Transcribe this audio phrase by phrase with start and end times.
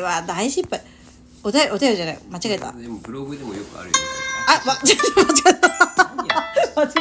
[0.00, 0.80] は大失敗。
[1.44, 2.18] お便りお便りじゃない。
[2.30, 2.72] 間違えた。
[2.72, 3.98] でもブログでもよくあるよね。
[4.48, 5.68] あ、ま、ちょっと間違えた。
[6.80, 7.00] 間違え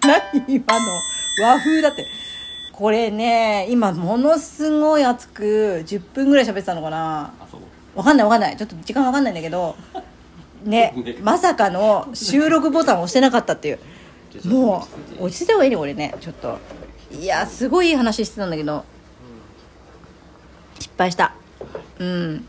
[0.00, 0.08] た。
[0.08, 0.92] だって何今の
[1.40, 2.04] 和風だって。
[2.72, 7.32] これね今ものすごい熱く10分ぐらい喋ってたのかな。
[7.94, 8.56] わかんないわかんない。
[8.56, 9.76] ちょっと時間わかんないんだけど
[10.64, 13.78] ねまさかの収録ボタンを押してなかったっていう。
[14.46, 16.14] もうて落ち着いた方がいいね俺ね。
[16.20, 16.58] ちょっと。
[17.12, 18.78] いやすごいいい話してたんだけど。
[18.78, 18.97] 失
[20.98, 21.32] 敗した。
[21.98, 22.44] うん。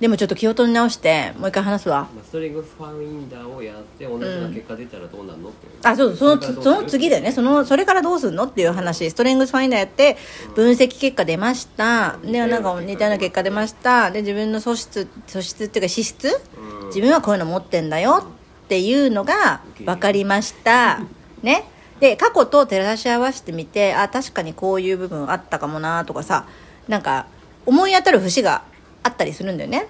[0.00, 2.08] でもちょっと気を取り直してもう一回話すわ。
[2.14, 5.72] まあ、ストレングスファインダーをやって同じような結果出たらどうなるのっていう。
[5.82, 9.08] あそうそのその次だよねそのそれからどうするのっていう話。
[9.08, 10.16] ストレングスファインダーやって
[10.54, 12.18] 分析結果出ました。
[12.24, 14.10] でなんか似たような結果出ました。
[14.10, 16.28] で自分の素質素質っていうか資質？
[16.58, 16.86] うん。
[16.88, 18.24] 自分はこういうの持ってんだよ
[18.64, 21.00] っていうのが分かりました。
[21.42, 21.64] ね。
[22.00, 26.46] で過去と照らし合わせてみてあ確かにこういう部分あったかもなとかさ。
[26.88, 27.26] なんか
[27.66, 28.62] 思い当たる節が
[29.02, 29.86] あったりするんだよね。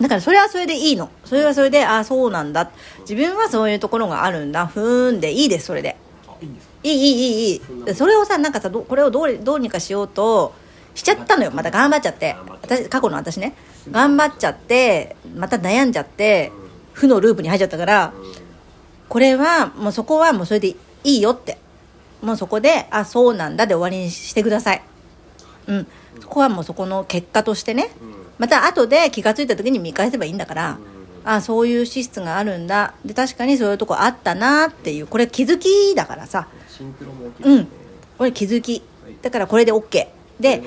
[0.00, 1.10] だからそれはそれでいいの。
[1.24, 2.70] それはそれで、ああ、そうなんだ。
[3.00, 4.66] 自分はそういうところがあるんだ。
[4.66, 5.96] ふーんでいいです、それで。
[6.82, 10.54] いいいいいいいいそれをさなんかさこれをどうどうにかしようと
[10.94, 11.50] しちゃったのよ。
[11.50, 12.36] また頑張っちゃって。
[12.62, 13.54] 私過去の私ね。
[13.90, 16.52] 頑張っちゃってまた悩んじゃって
[16.92, 18.12] 負のループに入っちゃったから
[19.08, 21.58] これはもうそこはもうそれでいいよって。
[22.22, 24.82] もうそこであそうなんだで終わりにしてください。
[25.66, 25.86] うん。
[26.20, 27.90] そこはもうそこの結果としてね。
[28.00, 28.14] うん。
[28.38, 30.78] また後で気が付いた時に見返せばいいんだから、
[31.24, 32.94] あそういう資質があるんだ。
[33.04, 35.06] で確かにそういうとこあったなっていう。
[35.06, 36.48] これ気づきだからさ。
[37.42, 37.58] うん。
[37.60, 37.68] ん
[38.18, 38.82] これ気づき。
[39.22, 40.06] だからこれで OK
[40.38, 40.62] で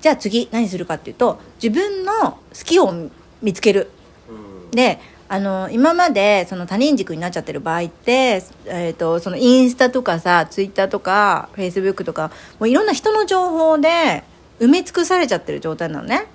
[0.00, 2.92] じゃあ次何するかっていうと自分の好きを
[3.42, 3.90] 見つける。
[4.28, 4.70] うん。
[4.70, 14.22] であの今までその他人軸になっちゃってる場合って、えー、とそのインスタとかさツイッターとかフェイスブックとかもういろんな人の情報で
[14.60, 16.26] 埋め尽くされちゃってる状態なのね。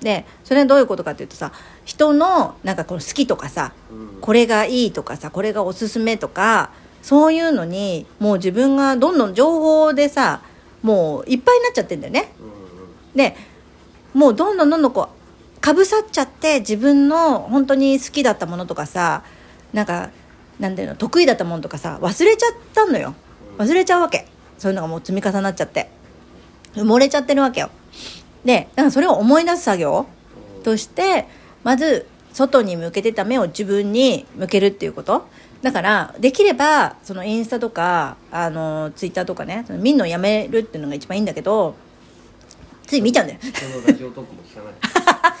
[0.00, 1.52] でそれはどういうことかっていうとさ
[1.84, 4.20] 人のなんかこの好きとかさうん。
[4.20, 6.70] これがいいとかさこれがおすすめとか
[7.02, 10.42] そういうのにもう自分がどんどん情報でさ
[10.82, 12.32] もういっぱいになっちゃってんだよね。
[13.14, 13.36] で
[14.14, 15.08] もうどんどんどんどんこ
[15.56, 19.22] うかぶさっちゃって自分の本当に好きだったものとかさ
[19.72, 20.10] なんか
[20.58, 23.14] なんだよ得意だったものとかさ忘れちゃったのよ。
[23.58, 24.26] 忘れちゃうわけ。
[24.58, 25.90] そういうのがもう積み重なっちゃって
[26.74, 27.70] 埋もれちゃってるわけよ。
[28.44, 30.06] でだからそれを思い出す作業
[30.62, 31.26] として
[31.62, 35.26] まず外に向けてた目を自分に向けるっていうこと。
[35.62, 41.74] だからできればそのインスタとかあのツイッターとかねその見るのやめるっていうのが一番いいんだけど
[42.86, 43.40] つい見ちゃうんだよ。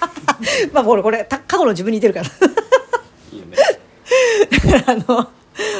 [0.72, 2.26] まあこれこれた過去の自分に似てるから。
[3.32, 3.56] いいよね。
[4.72, 5.30] だからあの、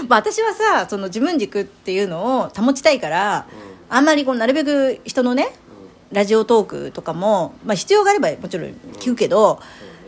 [0.09, 3.47] まあ、私はさその自分軸っていうのを保ちたいから、
[3.91, 5.53] あんまりこうなるべく人のね
[6.13, 9.61] ラジオトークとかも、まあ、必要があればもちろん聞くけど、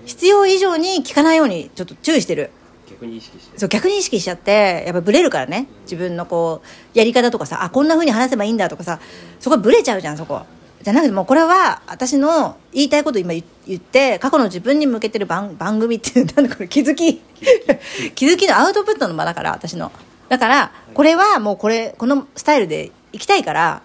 [0.05, 2.51] 必要以上に聞かないようにちょっと注意してる。
[2.91, 5.67] 逆に意識してそう逆に意識しちゃってやっぱブレるからね。
[5.83, 9.01] 自分のこうやり方とかさあこんな風に話せばいいんだとかさ
[9.41, 10.43] そこブレちゃうじゃんそこ。
[10.83, 17.23] じゃなくてもうこれは私の言いたいこと今言言って過去の自分に向けてる番番組っていうなんだこれ気づき。
[18.15, 19.93] 気づきのアウトプットの場だから私の。
[20.29, 23.83] だからこれはもうこれこのスタイルでいきたいから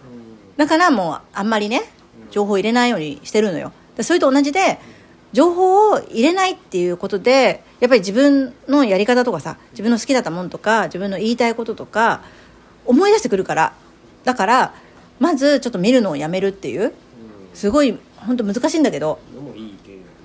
[0.57, 1.83] だからもうあんまりね
[2.31, 3.71] 情報入れないようにしてるのよ。
[3.95, 4.79] でそれと同じで
[5.33, 12.21] 情報を入れないっていうことでやっぱり自分のやり方とかさ自分の好きだったものとか自分の言いたいこととか
[12.85, 13.73] 思い出してくるから。
[14.23, 14.73] だから
[15.19, 16.93] まずちょっと見るのをやめるっていう
[17.53, 19.19] すごい本当難しいんだけど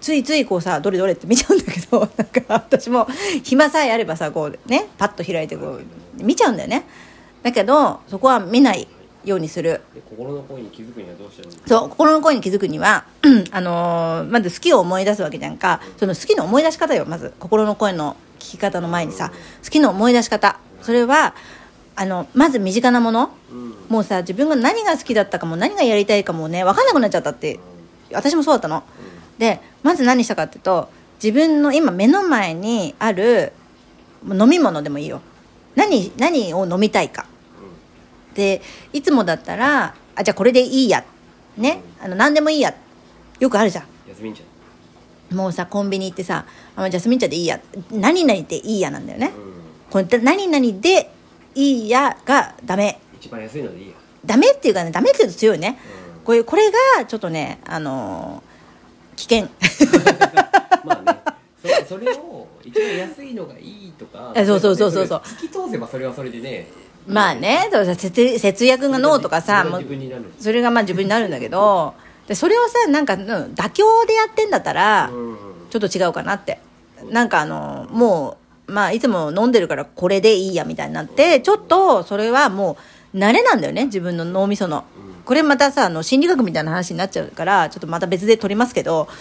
[0.01, 3.07] ついついこうさどれどれって見ちゃうんだけどなんか私も
[3.45, 5.79] 暇さえあればさこうねパッと開いてこ
[6.21, 6.85] う見ちゃうんだよね
[7.43, 8.87] だけどそこは見ない
[9.25, 9.81] ようにする。
[9.95, 13.05] で心の声に気づくにはどうしたらいいのそう心の声に気づくには
[13.53, 15.81] あのーまず好きを思い出すわけじゃんか。
[15.99, 17.33] その好きの思い出し方よまず。
[17.39, 19.33] 心の声の聞き方の前にさ
[19.65, 20.59] 好きの思い出し方。
[20.81, 21.35] それは
[21.95, 23.31] あのまず身近なもの。
[23.51, 23.75] うん。
[23.89, 27.59] もうさ自分が何が好きだったかも何がやりたいかもね分かんなくなっちゃったって
[28.13, 28.83] 私もそうだったの。
[29.39, 30.89] でまず何したかっていうと
[31.23, 33.53] 自分の今目の前にある
[34.29, 35.21] 飲み物でもいいよ。
[35.75, 37.27] 何何を飲みたいか
[38.35, 38.63] で
[38.93, 41.05] いつもだったらあじゃあこれでいいや。
[41.57, 41.83] ね。
[42.03, 42.75] あの何でもいいや。
[43.41, 43.85] よくあるじゃん。
[44.09, 44.43] ヤスミンち
[45.33, 46.45] もうさコンビニ行ってさ
[46.77, 47.61] あジャスミン茶でいいや。
[47.91, 49.33] 何々でいいやなんだよね。
[49.91, 51.11] これ何々で
[51.55, 53.01] いいやがダメ。
[53.21, 53.95] 一番安いのでいいや。
[54.25, 55.79] ダメっていうかねダメって言うと強いね。
[56.23, 58.53] うこれこれがちょっとねあのー
[59.17, 59.45] 危険。
[59.45, 59.51] ん
[60.85, 61.19] まあね。
[61.85, 65.23] そそれを一番安いのがいいとか えそうそうそうそうそう。
[65.25, 66.69] れ突き通せばそれはそれでね
[67.07, 69.67] まあね節節約がノーとかさ
[70.39, 71.95] それがまあ自分になるんだけど
[72.27, 75.37] でそれをさなんかうん妥協でやってんだったら、うん。
[75.71, 76.61] ちょっと違うかなって。
[77.11, 78.37] なんかあのも
[78.69, 82.77] うまあいつも飲んでるからこれでいいやみたいになってちょっとそれはも
[83.13, 84.85] う慣れなんだよね自分の脳みその。
[85.25, 89.09] これまたさあの心理学みたいな話になっちゃうからちょっとまた別で撮りますけど。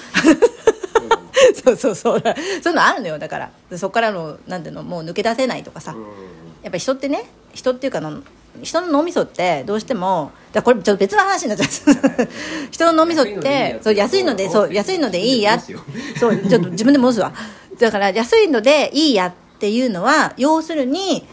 [1.63, 2.21] そうそうそう。
[2.21, 3.49] そういうのあるのよだから。
[3.69, 5.93] でそこからのなんていうのもう抜け出せないとかさ。
[5.93, 8.21] うんやっぱ人ってね人っていうかあの
[8.61, 12.27] 人の脳みそってどうしてもだこれちょっと別の話になっちゃう。
[12.69, 15.59] 人の脳みそってそう安いのでそう安いのでいいや。
[15.59, 17.31] そうちょっと自分で戻すわ。
[17.79, 21.25] だから安いのでいいやっていうのは要するに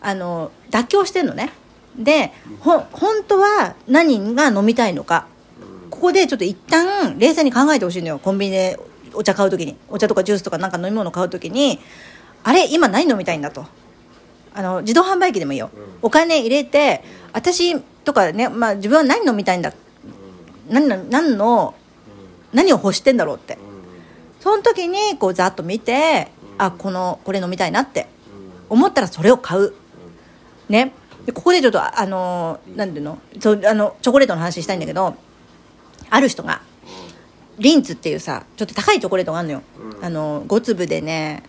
[0.00, 1.52] あの妥協してんのね。
[1.98, 5.26] でほ本当は何が飲みたいのか。
[5.90, 8.20] ここでちょっと一旦冷静に考えてほしいのよ。
[8.20, 8.78] コンビニで
[9.12, 9.76] お茶買う時に。
[9.88, 11.80] お茶とかジュースとかなんか飲み物買う時に。
[12.42, 13.66] あれ今何飲みたいんだと
[14.54, 15.70] あの自動販売機でもいいよ、
[16.02, 17.02] お金入れて
[17.32, 19.72] 私とかね、まあ、自分は何飲みたいんだ
[20.68, 21.74] 何の何の
[22.52, 23.58] 何を欲してんだろうって。
[24.40, 28.06] その時にこうざっと見てあこのこれ飲みたいなって
[28.70, 29.74] 思ったらそれを買う。
[30.68, 30.92] ね。
[31.26, 33.18] でここでちょっとああのなんていうの？
[33.38, 35.14] そうあのチョコレートの話したいんだけど
[36.08, 36.62] ある人が
[37.58, 39.62] リンツっていうさちょっと高いチョコレートがあるのよ、
[40.00, 41.42] あの5粒でね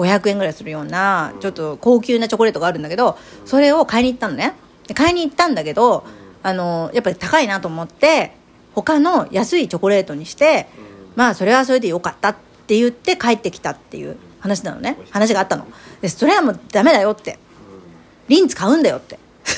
[0.00, 4.54] 500円ぐらいするようなちょっと高級なチョコレートがあるんだけどそれを買いに行ったのね。
[4.86, 6.04] で買いに行ったんだけど
[6.42, 8.32] あのやっぱり高いなと思って
[8.74, 10.68] 他の安いチョコレートにして
[11.16, 12.36] まあそれはそれでよかったっ
[12.66, 14.96] て言って帰ってきたっていう話なのね。
[15.10, 15.66] 話があったの。
[16.00, 17.38] でそれはもうダメだよって。
[18.28, 19.18] リンツ買うんだよって。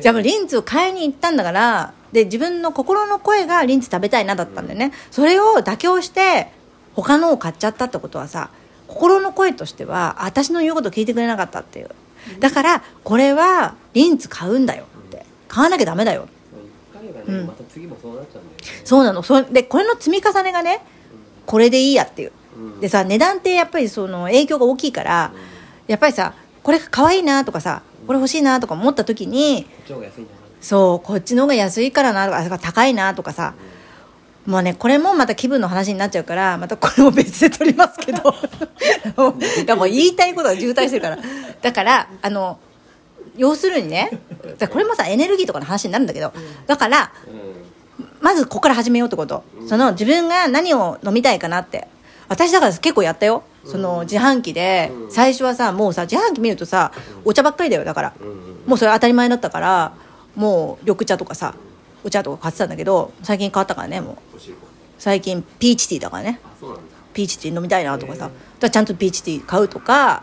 [0.00, 4.92] じゃあもうリンツを買いに行ったんだからで自分の心の声がリンツ食べたいなだったんだよね。
[5.10, 6.52] それを妥協して
[6.94, 8.50] 他のを買っちゃったってことはさ
[8.86, 11.90] 心の声としては私の言うこと聞いてくれなかったっていう。
[12.38, 15.24] だからこれはリンツ買うんだよって。
[15.48, 16.28] 買わなきゃダメだよ
[16.92, 18.82] 一回がねまた次もそうなっちゃうんだよね。
[18.84, 19.22] そうなの。
[19.22, 20.84] そでこれの積み重ねがね
[21.46, 22.32] これでいいやっていう。
[22.56, 22.80] うん。
[22.80, 25.32] でさ値段ってやっぱりその影響が大きいから
[25.86, 29.66] やっぱりさこれが可愛いなとかさこれ欲しいなとか思った時に
[30.60, 33.54] そうこっちの方が安いからなとか高いなとかさ
[34.46, 38.22] もうねこれもまた気分の話になっちゃうからまたこれも別で取りますけど。
[39.16, 39.34] もう
[39.64, 41.18] いやもう言いたいことが渋滞してるから。
[41.60, 42.58] だからあの
[43.36, 44.10] 要するにね
[44.58, 46.32] だこれもさエネルギーとかの話になるんだけど
[46.66, 47.12] だから
[48.20, 51.88] まずここから始めようってこと、その自分が何を飲みたいかなって。
[52.28, 53.42] 私だから結構やったよ。
[53.64, 56.92] その自販機で、最初はさもうさ自販機見るとさ
[57.24, 58.14] お茶ばっかりだよだから、
[58.66, 59.92] もうそれ当たり前だったから
[60.36, 61.54] もう緑茶とかさ
[62.04, 64.16] お茶とか買ってたんだけど最近変わったからねもう。
[64.98, 66.40] 最近ピーチティーだからね。
[67.14, 68.30] ピーチティー飲みたいなとかさ、
[68.60, 70.22] だちゃんとピーチティー買うとか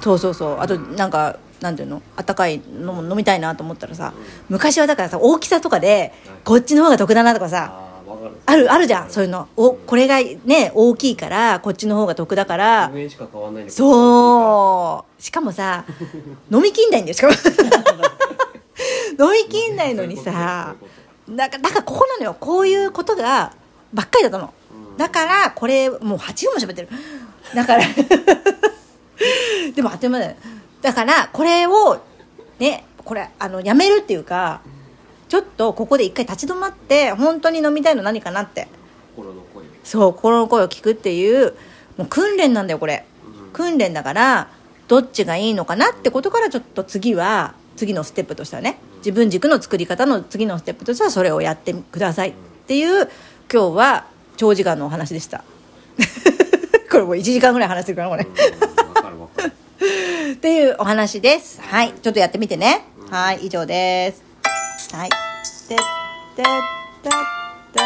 [0.00, 0.60] そうそうそう。
[0.60, 2.02] あとなんかなんていうの？
[2.16, 4.12] あったかいのも飲みたいなと思ったらさ
[4.48, 6.12] 昔はだからさ大きさとかで
[6.44, 7.82] こっちの方が得だなとかさ
[8.46, 8.72] ある。
[8.72, 9.48] あるじゃんそういうの。
[9.56, 15.22] おこれがね大きいからこっちの方が得だから10円しか変わんないんだけどそう。
[15.22, 15.84] しかもさ
[16.50, 17.34] 飲みきんないんだよしかも。
[19.18, 20.74] 飲みきんないのにさ
[21.28, 22.36] だからだからここなのよ。
[22.38, 23.52] こういうことが
[23.92, 24.52] ばっかりだったの
[24.96, 26.88] だからこれもう8分も喋ってる。
[27.54, 27.82] だから
[29.74, 30.36] でもあっという間だよ。
[30.82, 32.00] だからこれを
[32.58, 34.60] ねこれあのやめるっていうか
[35.28, 38.68] ちょっとここで一回立ち止まって本当に飲みたいの何かなって。
[39.14, 39.64] 心の声。
[39.84, 41.54] そう心の声を聞くっていう
[41.96, 43.04] もう訓練なんだよこれ。
[43.52, 44.48] 訓練だから
[44.86, 52.32] どっちがいいのかなってことからちょっと次は次のステップとしてはね自分軸の作り方の次のステップとしてはそれをやってくださいっ
[52.66, 53.08] ていう
[53.52, 55.44] 今日は長時間のお話でした
[56.90, 58.26] これもう1時間ぐらい話してるからこれ
[60.32, 61.60] っていうお話です。
[61.62, 61.92] はい。
[61.92, 62.84] ちょっとやってみてね。
[63.10, 63.46] はい。
[63.46, 64.22] 以上です。
[64.94, 65.10] はい。
[65.10, 65.14] て
[65.74, 65.78] っ
[66.36, 66.46] てっ
[67.72, 67.82] てっ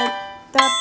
[0.52, 0.79] て